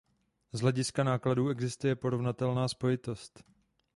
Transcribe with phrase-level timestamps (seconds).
[0.53, 3.43] Z hlediska nákladů, existuje porovnatelná spojitost.